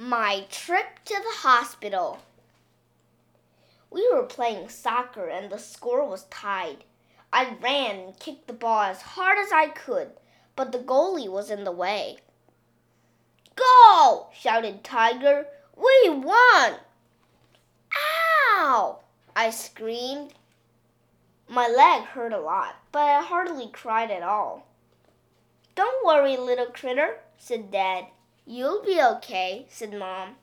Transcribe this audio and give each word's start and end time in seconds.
My 0.00 0.46
trip 0.48 1.00
to 1.06 1.14
the 1.14 1.38
hospital. 1.48 2.20
We 3.90 4.08
were 4.12 4.22
playing 4.22 4.68
soccer 4.68 5.26
and 5.26 5.50
the 5.50 5.58
score 5.58 6.08
was 6.08 6.22
tied. 6.30 6.84
I 7.32 7.56
ran 7.60 7.96
and 7.96 8.20
kicked 8.20 8.46
the 8.46 8.52
ball 8.52 8.82
as 8.82 9.02
hard 9.02 9.38
as 9.38 9.50
I 9.50 9.66
could, 9.66 10.12
but 10.54 10.70
the 10.70 10.78
goalie 10.78 11.28
was 11.28 11.50
in 11.50 11.64
the 11.64 11.72
way. 11.72 12.18
Go! 13.56 14.28
shouted 14.32 14.84
Tiger. 14.84 15.48
We 15.74 16.10
won! 16.10 16.74
Ow! 18.54 19.00
I 19.34 19.50
screamed. 19.50 20.34
My 21.48 21.66
leg 21.66 22.04
hurt 22.04 22.32
a 22.32 22.38
lot, 22.38 22.76
but 22.92 23.00
I 23.02 23.20
hardly 23.20 23.68
cried 23.72 24.12
at 24.12 24.22
all. 24.22 24.64
Don't 25.74 26.06
worry, 26.06 26.36
little 26.36 26.66
critter, 26.66 27.18
said 27.36 27.72
Dad. 27.72 28.04
You'll 28.50 28.82
be 28.82 28.98
okay, 28.98 29.66
said 29.68 29.92
Mom. 29.92 30.36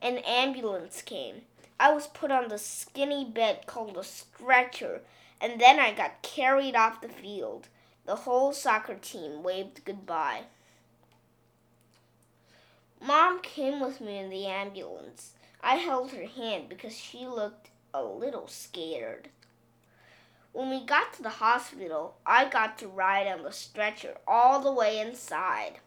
An 0.00 0.18
ambulance 0.18 1.02
came. 1.02 1.42
I 1.80 1.92
was 1.92 2.06
put 2.06 2.30
on 2.30 2.46
the 2.46 2.58
skinny 2.58 3.24
bed 3.24 3.66
called 3.66 3.96
a 3.96 4.04
stretcher, 4.04 5.00
and 5.40 5.60
then 5.60 5.80
I 5.80 5.92
got 5.92 6.22
carried 6.22 6.76
off 6.76 7.00
the 7.00 7.08
field. 7.08 7.66
The 8.06 8.14
whole 8.14 8.52
soccer 8.52 8.94
team 8.94 9.42
waved 9.42 9.84
goodbye. 9.84 10.42
Mom 13.04 13.40
came 13.42 13.80
with 13.80 14.00
me 14.00 14.16
in 14.18 14.30
the 14.30 14.46
ambulance. 14.46 15.32
I 15.60 15.74
held 15.74 16.12
her 16.12 16.26
hand 16.26 16.68
because 16.68 16.96
she 16.96 17.26
looked 17.26 17.70
a 17.92 18.04
little 18.04 18.46
scared. 18.46 19.28
When 20.52 20.70
we 20.70 20.86
got 20.86 21.14
to 21.14 21.22
the 21.22 21.28
hospital, 21.30 22.14
I 22.24 22.48
got 22.48 22.78
to 22.78 22.86
ride 22.86 23.26
on 23.26 23.42
the 23.42 23.50
stretcher 23.50 24.18
all 24.28 24.60
the 24.60 24.72
way 24.72 25.00
inside. 25.00 25.80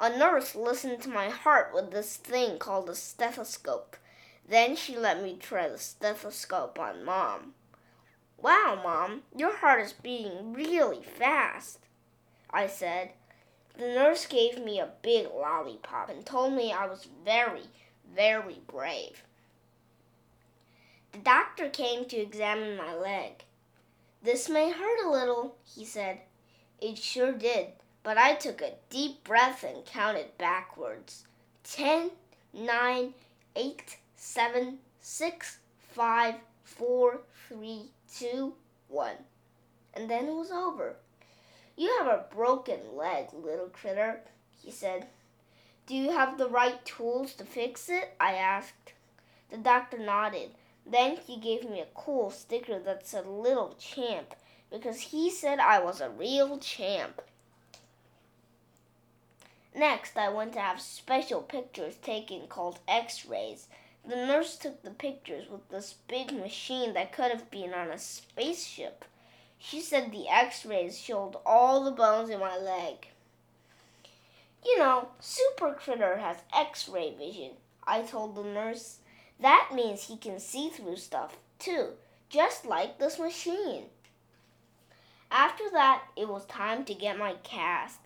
A 0.00 0.10
nurse 0.10 0.56
listened 0.56 1.02
to 1.02 1.08
my 1.08 1.28
heart 1.28 1.72
with 1.72 1.92
this 1.92 2.16
thing 2.16 2.58
called 2.58 2.90
a 2.90 2.94
stethoscope. 2.96 3.96
Then 4.46 4.74
she 4.74 4.96
let 4.96 5.22
me 5.22 5.36
try 5.36 5.68
the 5.68 5.78
stethoscope 5.78 6.78
on 6.78 7.04
Mom. 7.04 7.54
Wow, 8.36 8.80
Mom, 8.82 9.22
your 9.34 9.56
heart 9.56 9.80
is 9.80 9.92
beating 9.92 10.52
really 10.52 11.02
fast, 11.02 11.78
I 12.50 12.66
said. 12.66 13.12
The 13.78 13.86
nurse 13.86 14.26
gave 14.26 14.62
me 14.62 14.78
a 14.78 14.90
big 15.02 15.28
lollipop 15.32 16.10
and 16.10 16.26
told 16.26 16.52
me 16.52 16.72
I 16.72 16.86
was 16.86 17.08
very, 17.24 17.68
very 18.14 18.60
brave. 18.66 19.22
The 21.12 21.18
doctor 21.18 21.68
came 21.68 22.04
to 22.06 22.16
examine 22.16 22.76
my 22.76 22.94
leg. 22.94 23.44
This 24.22 24.48
may 24.48 24.72
hurt 24.72 25.06
a 25.06 25.10
little, 25.10 25.56
he 25.64 25.84
said. 25.84 26.20
It 26.80 26.98
sure 26.98 27.32
did 27.32 27.68
but 28.04 28.18
I 28.18 28.34
took 28.34 28.60
a 28.60 28.74
deep 28.90 29.24
breath 29.24 29.64
and 29.64 29.84
counted 29.84 30.36
backwards. 30.38 31.24
Ten, 31.64 32.10
nine, 32.52 33.14
eight, 33.56 33.96
seven, 34.14 34.78
six, 35.00 35.58
five, 35.92 36.34
four, 36.62 37.22
three, 37.48 37.90
two, 38.14 38.54
one. 38.88 39.16
And 39.94 40.08
then 40.08 40.26
it 40.26 40.34
was 40.34 40.50
over. 40.50 40.96
You 41.76 41.96
have 41.98 42.06
a 42.06 42.26
broken 42.32 42.94
leg, 42.94 43.28
little 43.32 43.70
critter, 43.70 44.20
he 44.62 44.70
said. 44.70 45.06
Do 45.86 45.96
you 45.96 46.12
have 46.12 46.36
the 46.36 46.48
right 46.48 46.84
tools 46.84 47.32
to 47.34 47.44
fix 47.44 47.88
it? 47.88 48.14
I 48.20 48.34
asked. 48.34 48.92
The 49.50 49.56
doctor 49.56 49.98
nodded. 49.98 50.50
Then 50.86 51.16
he 51.16 51.38
gave 51.38 51.68
me 51.68 51.80
a 51.80 51.86
cool 51.94 52.30
sticker 52.30 52.78
that 52.78 53.06
said 53.06 53.26
Little 53.26 53.74
Champ 53.78 54.34
because 54.70 55.00
he 55.00 55.30
said 55.30 55.58
I 55.58 55.82
was 55.82 56.00
a 56.00 56.10
real 56.10 56.58
champ. 56.58 57.22
Next, 59.74 60.16
I 60.16 60.28
went 60.28 60.52
to 60.52 60.60
have 60.60 60.80
special 60.80 61.42
pictures 61.42 61.96
taken 61.96 62.46
called 62.46 62.78
x 62.86 63.26
rays. 63.26 63.66
The 64.06 64.14
nurse 64.14 64.56
took 64.56 64.82
the 64.82 64.90
pictures 64.90 65.48
with 65.50 65.68
this 65.68 65.94
big 66.06 66.30
machine 66.30 66.92
that 66.94 67.12
could 67.12 67.32
have 67.32 67.50
been 67.50 67.74
on 67.74 67.90
a 67.90 67.98
spaceship. 67.98 69.04
She 69.58 69.80
said 69.80 70.12
the 70.12 70.28
x 70.28 70.64
rays 70.64 70.98
showed 71.00 71.36
all 71.44 71.82
the 71.82 71.90
bones 71.90 72.30
in 72.30 72.38
my 72.38 72.56
leg. 72.56 73.08
You 74.64 74.78
know, 74.78 75.08
Super 75.20 75.72
Critter 75.72 76.18
has 76.18 76.36
x 76.54 76.88
ray 76.88 77.14
vision, 77.18 77.52
I 77.86 78.02
told 78.02 78.36
the 78.36 78.44
nurse. 78.44 78.98
That 79.40 79.70
means 79.74 80.04
he 80.04 80.16
can 80.16 80.38
see 80.38 80.68
through 80.68 80.96
stuff, 80.96 81.36
too, 81.58 81.94
just 82.28 82.64
like 82.64 82.98
this 82.98 83.18
machine. 83.18 83.86
After 85.30 85.64
that, 85.72 86.04
it 86.16 86.28
was 86.28 86.46
time 86.46 86.84
to 86.84 86.94
get 86.94 87.18
my 87.18 87.34
cast. 87.42 87.98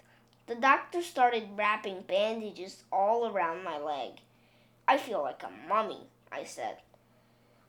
The 0.49 0.55
doctor 0.55 1.03
started 1.03 1.51
wrapping 1.57 2.05
bandages 2.09 2.83
all 2.91 3.29
around 3.31 3.65
my 3.65 3.77
leg. 3.77 4.13
I 4.89 4.97
feel 4.97 5.21
like 5.21 5.43
a 5.43 5.69
mummy, 5.69 6.07
I 6.33 6.45
said. 6.45 6.79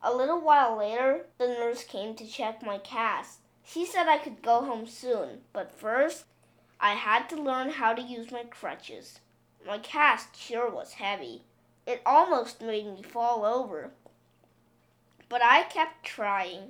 A 0.01 0.15
little 0.15 0.39
while 0.39 0.77
later, 0.77 1.25
the 1.37 1.47
nurse 1.47 1.83
came 1.83 2.15
to 2.15 2.25
check 2.25 2.63
my 2.63 2.77
cast. 2.77 3.39
She 3.65 3.85
said 3.85 4.07
I 4.07 4.17
could 4.17 4.41
go 4.41 4.63
home 4.63 4.87
soon, 4.87 5.41
but 5.51 5.77
first, 5.77 6.23
I 6.79 6.93
had 6.93 7.27
to 7.29 7.35
learn 7.35 7.71
how 7.71 7.93
to 7.93 8.01
use 8.01 8.31
my 8.31 8.43
crutches. 8.43 9.19
My 9.67 9.79
cast 9.79 10.37
sure 10.37 10.71
was 10.71 10.93
heavy. 10.93 11.43
It 11.85 12.01
almost 12.05 12.61
made 12.61 12.85
me 12.85 13.03
fall 13.03 13.43
over. 13.43 13.91
But 15.27 15.41
I 15.43 15.63
kept 15.63 16.05
trying. 16.05 16.69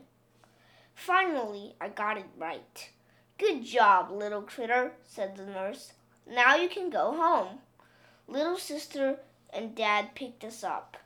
Finally, 0.96 1.76
I 1.80 1.90
got 1.90 2.18
it 2.18 2.26
right. 2.36 2.90
Good 3.38 3.64
job, 3.64 4.09
little 4.09 4.41
critter, 4.41 4.94
said 5.06 5.36
the 5.38 5.46
nurse. 5.46 5.94
Now 6.29 6.56
you 6.56 6.69
can 6.69 6.91
go 6.91 7.13
home. 7.13 7.59
Little 8.28 8.57
sister 8.57 9.17
and 9.51 9.73
dad 9.73 10.13
picked 10.13 10.44
us 10.44 10.63
up. 10.63 10.97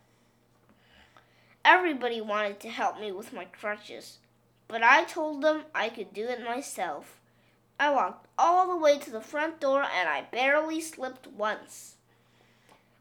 Everybody 1.64 2.20
wanted 2.20 2.60
to 2.60 2.70
help 2.70 3.00
me 3.00 3.10
with 3.14 3.32
my 3.32 3.46
crutches, 3.46 4.18
but 4.68 4.84
I 4.84 5.06
told 5.06 5.42
them 5.42 5.64
I 5.74 5.88
could 5.88 6.14
do 6.14 6.28
it 6.28 6.44
myself. 6.44 7.22
I 7.80 7.90
walked 7.90 8.28
all 8.38 8.68
the 8.68 8.76
way 8.76 9.00
to 9.00 9.10
the 9.10 9.22
front 9.22 9.62
door 9.62 9.84
and 9.84 10.10
I 10.10 10.28
barely 10.30 10.82
slipped 10.82 11.28
once. 11.28 11.96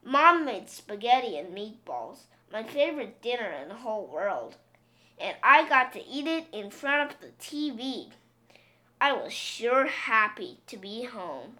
Mom 0.04 0.44
made 0.44 0.70
spaghetti 0.70 1.36
and 1.36 1.52
meatballs, 1.52 2.18
my 2.52 2.62
favorite 2.62 3.20
dinner 3.20 3.50
in 3.50 3.68
the 3.68 3.74
whole 3.74 4.06
world, 4.06 4.56
and 5.20 5.36
I 5.42 5.68
got 5.68 5.92
to 5.94 6.06
eat 6.06 6.28
it 6.28 6.46
in 6.52 6.70
front 6.70 7.10
of 7.10 7.20
the 7.20 7.32
TV. 7.40 8.10
I 9.00 9.12
was 9.12 9.32
sure 9.32 9.86
happy 9.86 10.58
to 10.68 10.76
be 10.76 11.04
home. 11.04 11.58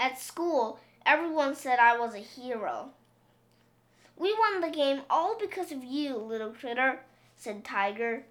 At 0.00 0.18
school, 0.18 0.80
everyone 1.04 1.54
said 1.54 1.78
I 1.78 1.98
was 1.98 2.14
a 2.14 2.20
hero. 2.20 2.92
We 4.16 4.32
won 4.32 4.62
the 4.62 4.70
game 4.70 5.02
all 5.10 5.36
because 5.38 5.70
of 5.70 5.84
you, 5.84 6.16
little 6.16 6.52
critter, 6.52 7.00
said 7.36 7.66
Tiger. 7.66 8.24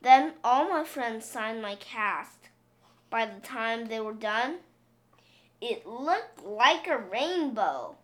Then 0.00 0.32
all 0.42 0.70
my 0.70 0.84
friends 0.84 1.26
signed 1.26 1.60
my 1.60 1.74
cast. 1.74 2.48
By 3.10 3.26
the 3.26 3.40
time 3.40 3.88
they 3.88 4.00
were 4.00 4.14
done, 4.14 4.60
it 5.60 5.86
looked 5.86 6.42
like 6.42 6.86
a 6.88 6.96
rainbow. 6.96 7.96